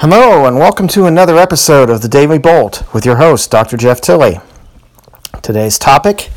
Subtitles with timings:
[0.00, 3.76] Hello, and welcome to another episode of the Daily Bolt with your host, Dr.
[3.76, 4.40] Jeff Tilley.
[5.42, 6.30] Today's topic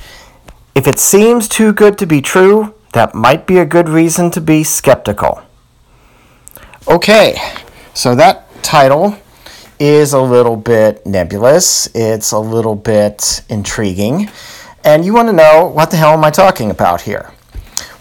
[0.74, 4.42] If it seems too good to be true, that might be a good reason to
[4.42, 5.44] be skeptical.
[6.88, 7.38] Okay,
[7.94, 9.16] so that title
[9.80, 14.32] is a little bit nebulous, it's a little bit intriguing,
[14.84, 17.32] and you want to know what the hell am I talking about here?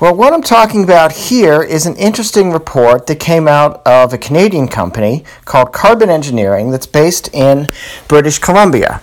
[0.00, 4.18] Well, what I'm talking about here is an interesting report that came out of a
[4.18, 7.68] Canadian company called Carbon Engineering that's based in
[8.08, 9.02] British Columbia.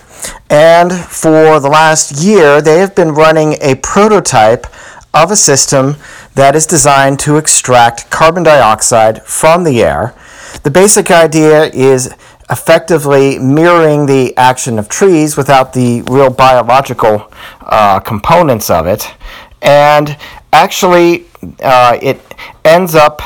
[0.50, 4.66] And for the last year, they have been running a prototype
[5.14, 5.94] of a system
[6.34, 10.16] that is designed to extract carbon dioxide from the air.
[10.64, 12.12] The basic idea is
[12.50, 19.14] effectively mirroring the action of trees without the real biological uh, components of it.
[19.62, 20.16] And
[20.52, 21.26] actually,
[21.62, 22.20] uh, it
[22.64, 23.20] ends up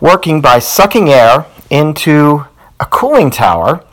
[0.00, 2.44] working by sucking air into
[2.80, 3.84] a cooling tower.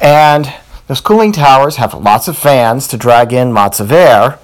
[0.00, 0.52] And
[0.86, 4.38] those cooling towers have lots of fans to drag in lots of air.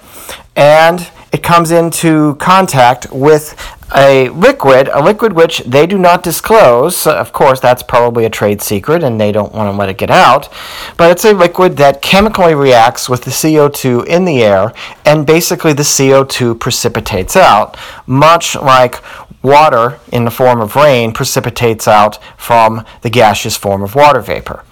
[0.55, 3.55] And it comes into contact with
[3.95, 7.05] a liquid, a liquid which they do not disclose.
[7.05, 10.09] Of course, that's probably a trade secret and they don't want to let it get
[10.09, 10.49] out.
[10.97, 14.73] But it's a liquid that chemically reacts with the CO2 in the air
[15.05, 19.01] and basically the CO2 precipitates out, much like
[19.43, 24.63] water in the form of rain precipitates out from the gaseous form of water vapor.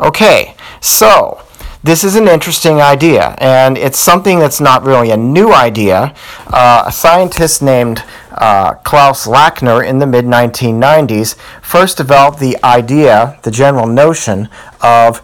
[0.00, 1.42] Okay, so
[1.84, 6.14] this is an interesting idea, and it's something that's not really a new idea.
[6.46, 13.38] Uh, a scientist named uh, Klaus Lackner in the mid 1990s first developed the idea,
[13.42, 14.48] the general notion
[14.80, 15.20] of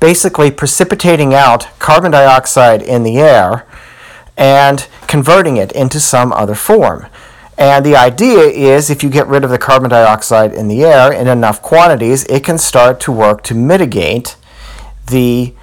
[0.00, 3.66] basically precipitating out carbon dioxide in the air
[4.38, 7.06] and converting it into some other form.
[7.58, 11.12] And the idea is if you get rid of the carbon dioxide in the air
[11.12, 14.36] in enough quantities, it can start to work to mitigate
[15.06, 15.54] the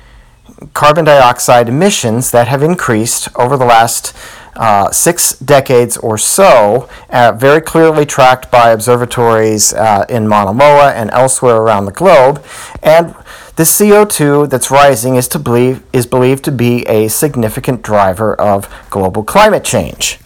[0.73, 4.13] carbon dioxide emissions that have increased over the last
[4.55, 10.91] uh, six decades or so, uh, very clearly tracked by observatories uh, in Mauna Loa
[10.91, 12.43] and elsewhere around the globe.
[12.83, 13.15] And
[13.55, 18.67] the CO2 that's rising is, to believe, is believed to be a significant driver of
[18.89, 20.19] global climate change.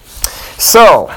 [0.58, 1.14] So,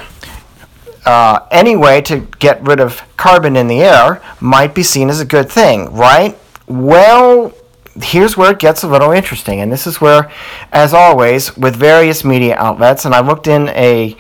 [1.06, 5.20] uh, any way to get rid of carbon in the air might be seen as
[5.20, 6.36] a good thing, right?
[6.66, 7.54] Well,
[8.02, 9.60] here's where it gets a little interesting.
[9.60, 10.30] And this is where,
[10.72, 14.16] as always, with various media outlets, and I looked in a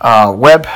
[0.00, 0.66] uh, web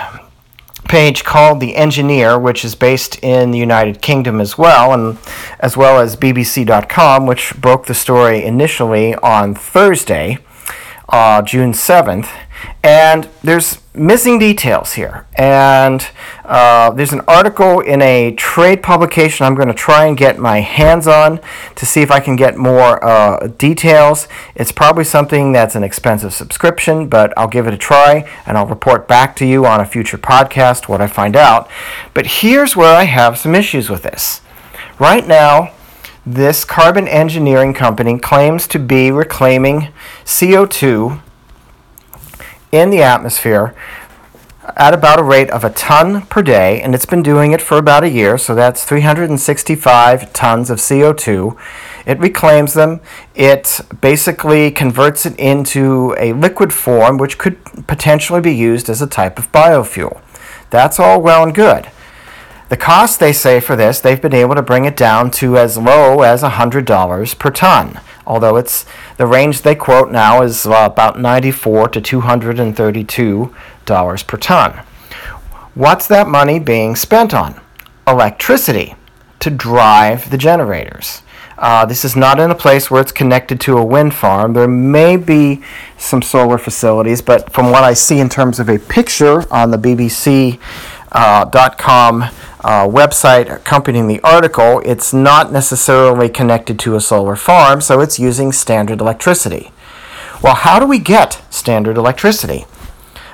[0.89, 5.19] page called The Engineer, which is based in the United Kingdom as well, and
[5.61, 10.39] as well as BBC.com, which broke the story initially on Thursday,
[11.09, 12.29] uh, June 7th.
[12.83, 15.27] And there's missing details here.
[15.35, 16.07] And
[16.45, 20.61] uh, there's an article in a trade publication I'm going to try and get my
[20.61, 21.41] hands on
[21.75, 24.29] to see if I can get more uh, details.
[24.55, 28.67] It's probably something that's an expensive subscription, but I'll give it a try and I'll
[28.67, 31.69] report back to you on a future podcast what I find out.
[32.15, 34.41] But here's where I have some issues with this.
[34.99, 35.73] Right now,
[36.25, 39.93] this carbon engineering company claims to be reclaiming
[40.25, 41.21] CO2
[42.79, 43.75] in the atmosphere
[44.77, 47.79] at about a rate of a ton per day, and it's been doing it for
[47.79, 51.57] about a year, so that's 365 tons of CO2.
[52.05, 53.01] It reclaims them,
[53.35, 59.07] it basically converts it into a liquid form, which could potentially be used as a
[59.07, 60.21] type of biofuel.
[60.71, 61.89] That's all well and good.
[62.69, 65.79] The cost, they say, for this, they've been able to bring it down to as
[65.79, 68.85] low as $100 per ton although it's
[69.17, 73.55] the range they quote now is uh, about 94 to 232
[73.85, 74.83] dollars per ton.
[75.75, 77.61] What's that money being spent on?
[78.07, 78.95] Electricity
[79.41, 81.23] to drive the generators.
[81.59, 84.53] Uh, this is not in a place where it's connected to a wind farm.
[84.53, 85.63] There may be
[85.97, 89.79] some solar facilities, but from what I see in terms of a picture on the
[89.79, 90.61] BBC.com
[92.23, 92.31] uh,
[92.67, 98.19] uh, website accompanying the article, it's not necessarily connected to a solar farm, so it's
[98.19, 99.71] using standard electricity.
[100.43, 102.65] Well, how do we get standard electricity?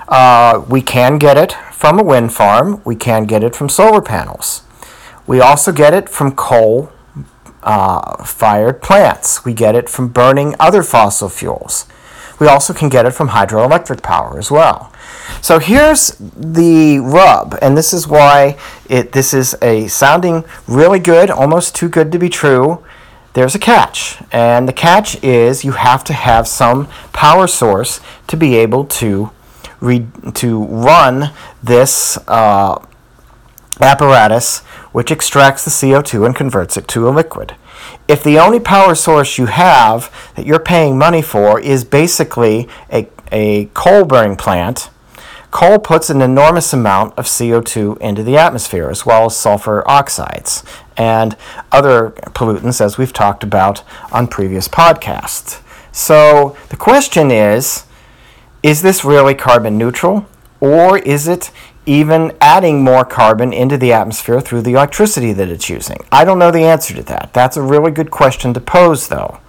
[0.06, 4.02] Uh, we can get it from a wind farm, we can get it from solar
[4.02, 4.64] panels.
[5.26, 6.92] We also get it from coal
[7.62, 11.86] uh, fired plants, we get it from burning other fossil fuels.
[12.38, 14.92] We also can get it from hydroelectric power as well.
[15.40, 18.58] So here's the rub, and this is why
[18.88, 22.84] it this is a sounding really good, almost too good to be true.
[23.34, 28.36] There's a catch, and the catch is you have to have some power source to
[28.36, 29.30] be able to
[29.80, 31.30] re- to run
[31.62, 32.84] this uh,
[33.80, 34.60] apparatus
[34.92, 37.54] which extracts the CO2 and converts it to a liquid.
[38.08, 43.08] If the only power source you have that you're paying money for is basically a,
[43.30, 44.90] a coal burning plant,
[45.50, 50.64] coal puts an enormous amount of CO2 into the atmosphere, as well as sulfur oxides
[50.96, 51.36] and
[51.70, 55.60] other pollutants, as we've talked about on previous podcasts.
[55.92, 57.84] So the question is
[58.62, 60.26] is this really carbon neutral,
[60.60, 61.50] or is it
[61.86, 65.98] even adding more carbon into the atmosphere through the electricity that it's using?
[66.10, 67.30] I don't know the answer to that.
[67.32, 69.40] That's a really good question to pose, though.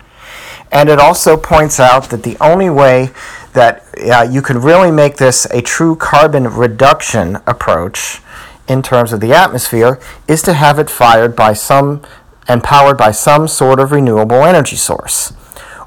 [0.72, 3.12] And it also points out that the only way
[3.54, 8.22] that uh, you can really make this a true carbon reduction approach
[8.68, 12.02] in terms of the atmosphere is to have it fired by some
[12.48, 15.34] and powered by some sort of renewable energy source.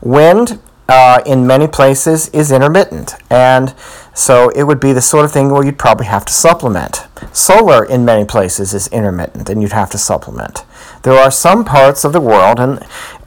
[0.01, 3.75] Wind uh, in many places is intermittent, and
[4.17, 7.07] so it would be the sort of thing where you'd probably have to supplement.
[7.33, 10.65] Solar in many places is intermittent, and you'd have to supplement.
[11.03, 12.81] There are some parts of the world, and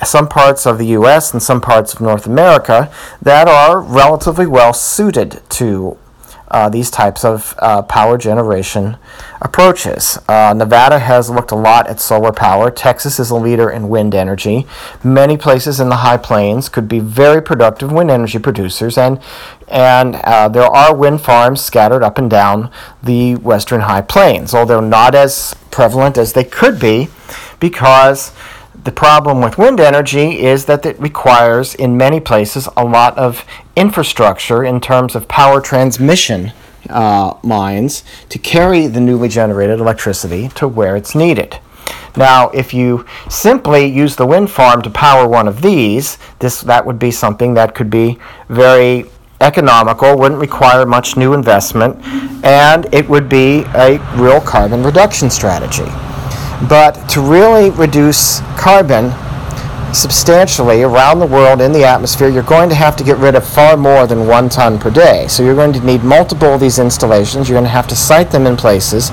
[0.03, 2.91] some parts of the US and some parts of North America,
[3.21, 5.95] that are relatively well suited to
[6.51, 8.97] uh, these types of uh, power generation
[9.41, 10.17] approaches.
[10.27, 12.71] Uh, Nevada has looked a lot at solar power.
[12.71, 14.67] Texas is a leader in wind energy.
[15.03, 19.21] Many places in the high plains could be very productive wind energy producers, and
[19.67, 22.71] and uh, there are wind farms scattered up and down
[23.03, 27.07] the western high plains, although not as prevalent as they could be,
[27.59, 28.31] because
[28.83, 33.45] the problem with wind energy is that it requires, in many places, a lot of
[33.75, 36.53] infrastructure in terms of power transmission
[36.89, 41.59] uh, lines to carry the newly generated electricity to where it's needed.
[42.15, 46.85] Now, if you simply use the wind farm to power one of these, this that
[46.85, 48.17] would be something that could be
[48.47, 49.05] very
[49.41, 52.03] economical, wouldn't require much new investment,
[52.43, 55.87] and it would be a real carbon reduction strategy.
[56.67, 59.13] But to really reduce carbon
[59.94, 63.47] substantially around the world in the atmosphere, you're going to have to get rid of
[63.47, 65.27] far more than one ton per day.
[65.27, 67.47] So you're going to need multiple of these installations.
[67.47, 69.09] You're going to have to site them in places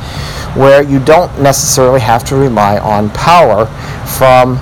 [0.55, 3.67] where you don't necessarily have to rely on power
[4.19, 4.57] from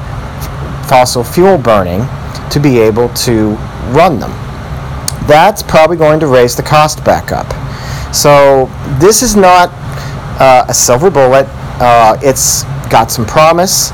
[0.87, 2.07] fossil fuel burning
[2.51, 3.51] to be able to
[3.91, 4.31] run them.
[5.27, 7.47] That's probably going to raise the cost back up.
[8.15, 8.67] So
[9.01, 9.71] this is not
[10.41, 11.47] uh, a silver bullet.
[11.81, 13.91] Uh, it's got some promise.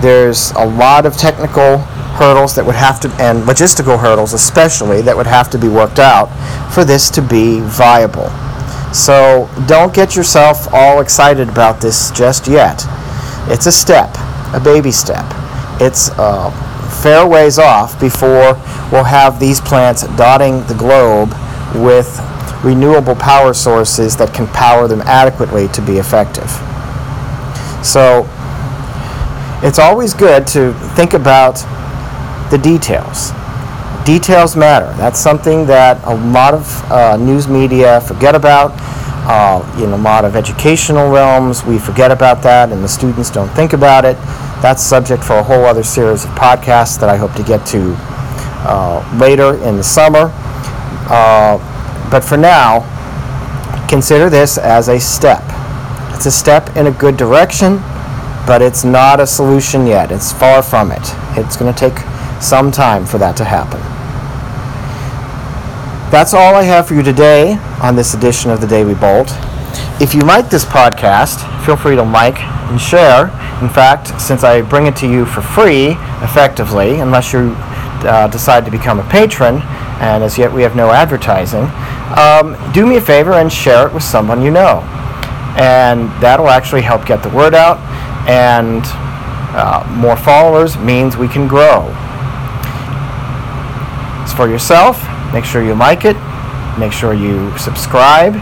[0.00, 1.78] There's a lot of technical
[2.18, 5.98] hurdles that would have to, and logistical hurdles especially, that would have to be worked
[5.98, 6.26] out
[6.72, 8.28] for this to be viable.
[8.92, 12.84] So don't get yourself all excited about this just yet.
[13.48, 14.16] It's a step,
[14.54, 15.24] a baby step.
[15.80, 16.50] It's a
[17.02, 18.54] fair ways off before
[18.90, 21.30] we'll have these plants dotting the globe
[21.74, 22.18] with
[22.62, 26.50] renewable power sources that can power them adequately to be effective.
[27.84, 28.28] So
[29.62, 31.56] it's always good to think about
[32.50, 33.32] the details.
[34.04, 34.92] Details matter.
[34.96, 38.72] That's something that a lot of uh, news media forget about.
[39.30, 43.50] Uh, in a lot of educational realms, we forget about that, and the students don't
[43.50, 44.16] think about it.
[44.62, 47.94] That's subject for a whole other series of podcasts that I hope to get to
[48.66, 50.32] uh, later in the summer.
[51.10, 51.58] Uh,
[52.10, 52.84] but for now,
[53.88, 55.42] consider this as a step.
[56.14, 57.76] It's a step in a good direction,
[58.46, 60.10] but it's not a solution yet.
[60.10, 61.02] It's far from it.
[61.36, 61.98] It's going to take
[62.42, 63.80] some time for that to happen.
[66.10, 69.30] That's all I have for you today on this edition of the Daily Bolt.
[70.00, 73.24] If you like this podcast, feel free to like and share.
[73.60, 75.90] In fact, since I bring it to you for free,
[76.22, 77.52] effectively, unless you
[78.08, 79.56] uh, decide to become a patron,
[80.00, 81.64] and as yet we have no advertising,
[82.16, 84.80] um, do me a favor and share it with someone you know.
[85.56, 87.78] And that'll actually help get the word out.
[88.28, 88.82] And
[89.54, 91.86] uh, more followers means we can grow.
[94.22, 95.02] It's for yourself.
[95.32, 96.16] Make sure you like it.
[96.78, 98.34] Make sure you subscribe.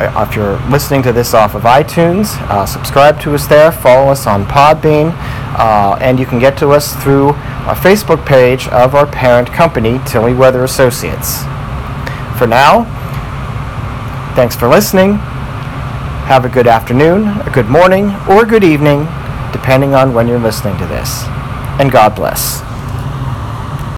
[0.00, 3.70] Uh, if you're listening to this off of itunes uh, subscribe to us there.
[3.70, 5.12] Follow us on podbean
[5.60, 7.28] uh, and you can get to us through
[7.68, 11.42] our facebook page of our parent company tilley weather associates
[12.38, 12.84] for now
[14.34, 15.20] thanks for listening
[16.30, 19.00] have a good afternoon, a good morning, or a good evening,
[19.50, 21.24] depending on when you're listening to this.
[21.80, 22.69] And God bless.